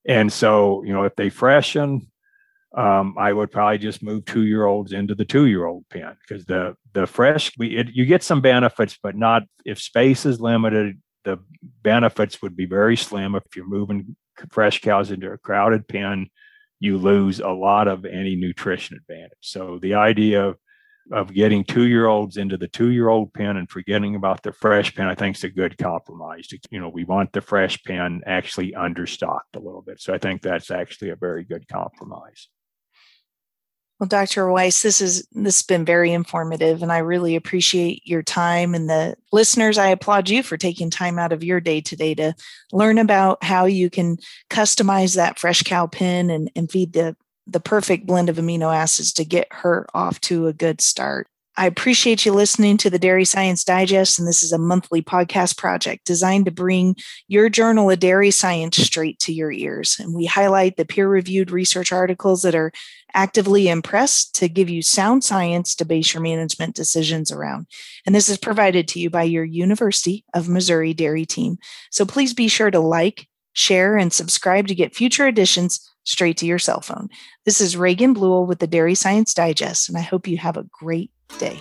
And 0.06 0.32
so, 0.32 0.82
you 0.82 0.94
know, 0.94 1.04
if 1.04 1.14
they 1.14 1.28
freshen, 1.28 2.10
um, 2.76 3.16
I 3.18 3.32
would 3.32 3.50
probably 3.50 3.78
just 3.78 4.02
move 4.02 4.24
two 4.24 4.44
year 4.44 4.64
olds 4.64 4.92
into 4.92 5.14
the 5.14 5.24
two 5.24 5.46
year 5.46 5.66
old 5.66 5.88
pen 5.88 6.16
because 6.20 6.44
the 6.44 6.76
the 6.92 7.06
fresh 7.06 7.52
we 7.58 7.76
it, 7.76 7.88
you 7.92 8.06
get 8.06 8.22
some 8.22 8.40
benefits, 8.40 8.96
but 9.02 9.16
not 9.16 9.42
if 9.64 9.80
space 9.80 10.24
is 10.24 10.40
limited. 10.40 11.00
The 11.24 11.38
benefits 11.82 12.40
would 12.42 12.56
be 12.56 12.66
very 12.66 12.96
slim 12.96 13.34
if 13.34 13.42
you're 13.54 13.68
moving 13.68 14.16
fresh 14.50 14.80
cows 14.80 15.10
into 15.10 15.30
a 15.30 15.38
crowded 15.38 15.86
pen. 15.86 16.28
You 16.78 16.96
lose 16.96 17.40
a 17.40 17.50
lot 17.50 17.88
of 17.88 18.06
any 18.06 18.36
nutrition 18.36 18.96
advantage. 18.96 19.32
So 19.40 19.78
the 19.82 19.94
idea 19.94 20.46
of 20.46 20.56
of 21.12 21.34
getting 21.34 21.64
two 21.64 21.88
year 21.88 22.06
olds 22.06 22.36
into 22.36 22.56
the 22.56 22.68
two 22.68 22.90
year 22.90 23.08
old 23.08 23.34
pen 23.34 23.56
and 23.56 23.68
forgetting 23.68 24.14
about 24.14 24.44
the 24.44 24.52
fresh 24.52 24.94
pen, 24.94 25.08
I 25.08 25.16
think 25.16 25.36
is 25.36 25.44
a 25.44 25.50
good 25.50 25.76
compromise. 25.76 26.46
You 26.70 26.80
know, 26.80 26.88
we 26.88 27.02
want 27.02 27.32
the 27.32 27.40
fresh 27.40 27.82
pen 27.82 28.22
actually 28.26 28.72
understocked 28.72 29.56
a 29.56 29.58
little 29.58 29.82
bit. 29.82 30.00
So 30.00 30.14
I 30.14 30.18
think 30.18 30.42
that's 30.42 30.70
actually 30.70 31.10
a 31.10 31.16
very 31.16 31.42
good 31.42 31.66
compromise. 31.66 32.48
Well, 34.00 34.08
Dr. 34.08 34.50
Weiss, 34.50 34.80
this 34.80 35.02
is 35.02 35.28
this 35.32 35.58
has 35.58 35.62
been 35.62 35.84
very 35.84 36.10
informative, 36.12 36.82
and 36.82 36.90
I 36.90 36.98
really 36.98 37.36
appreciate 37.36 38.06
your 38.06 38.22
time. 38.22 38.74
And 38.74 38.88
the 38.88 39.14
listeners, 39.30 39.76
I 39.76 39.88
applaud 39.88 40.30
you 40.30 40.42
for 40.42 40.56
taking 40.56 40.88
time 40.88 41.18
out 41.18 41.34
of 41.34 41.44
your 41.44 41.60
day 41.60 41.82
today 41.82 42.14
to 42.14 42.34
learn 42.72 42.96
about 42.96 43.44
how 43.44 43.66
you 43.66 43.90
can 43.90 44.16
customize 44.48 45.16
that 45.16 45.38
fresh 45.38 45.62
cow 45.64 45.86
pen 45.86 46.30
and, 46.30 46.50
and 46.56 46.70
feed 46.70 46.94
the 46.94 47.14
the 47.46 47.60
perfect 47.60 48.06
blend 48.06 48.30
of 48.30 48.36
amino 48.36 48.74
acids 48.74 49.12
to 49.14 49.24
get 49.24 49.48
her 49.50 49.86
off 49.92 50.18
to 50.22 50.46
a 50.46 50.54
good 50.54 50.80
start. 50.80 51.28
I 51.60 51.66
appreciate 51.66 52.24
you 52.24 52.32
listening 52.32 52.78
to 52.78 52.88
the 52.88 52.98
Dairy 52.98 53.26
Science 53.26 53.64
Digest, 53.64 54.18
and 54.18 54.26
this 54.26 54.42
is 54.42 54.50
a 54.50 54.56
monthly 54.56 55.02
podcast 55.02 55.58
project 55.58 56.06
designed 56.06 56.46
to 56.46 56.50
bring 56.50 56.96
your 57.28 57.50
journal 57.50 57.90
of 57.90 58.00
dairy 58.00 58.30
science 58.30 58.78
straight 58.78 59.18
to 59.18 59.32
your 59.34 59.52
ears. 59.52 59.98
And 60.00 60.14
we 60.14 60.24
highlight 60.24 60.78
the 60.78 60.86
peer 60.86 61.06
reviewed 61.06 61.50
research 61.50 61.92
articles 61.92 62.40
that 62.44 62.54
are 62.54 62.72
actively 63.12 63.68
in 63.68 63.82
press 63.82 64.24
to 64.30 64.48
give 64.48 64.70
you 64.70 64.80
sound 64.80 65.22
science 65.22 65.74
to 65.74 65.84
base 65.84 66.14
your 66.14 66.22
management 66.22 66.76
decisions 66.76 67.30
around. 67.30 67.66
And 68.06 68.14
this 68.14 68.30
is 68.30 68.38
provided 68.38 68.88
to 68.88 68.98
you 68.98 69.10
by 69.10 69.24
your 69.24 69.44
University 69.44 70.24
of 70.32 70.48
Missouri 70.48 70.94
Dairy 70.94 71.26
team. 71.26 71.58
So 71.90 72.06
please 72.06 72.32
be 72.32 72.48
sure 72.48 72.70
to 72.70 72.80
like, 72.80 73.28
share, 73.52 73.98
and 73.98 74.14
subscribe 74.14 74.66
to 74.68 74.74
get 74.74 74.96
future 74.96 75.26
editions 75.26 75.89
straight 76.04 76.36
to 76.38 76.46
your 76.46 76.58
cell 76.58 76.80
phone. 76.80 77.08
This 77.44 77.60
is 77.60 77.76
Reagan 77.76 78.14
Bluel 78.14 78.46
with 78.46 78.58
the 78.58 78.66
Dairy 78.66 78.94
Science 78.94 79.34
Digest, 79.34 79.88
and 79.88 79.98
I 79.98 80.02
hope 80.02 80.26
you 80.26 80.38
have 80.38 80.56
a 80.56 80.64
great 80.64 81.10
day. 81.38 81.60